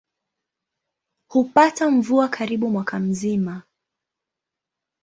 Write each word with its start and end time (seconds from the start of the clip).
Hupata 1.27 1.91
mvua 1.91 2.27
karibu 2.29 2.69
mwaka 2.69 2.99
mzima. 2.99 3.61